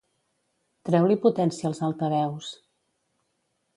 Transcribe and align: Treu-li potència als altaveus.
Treu-li 0.89 1.17
potència 1.25 1.69
als 1.71 1.83
altaveus. 1.91 2.51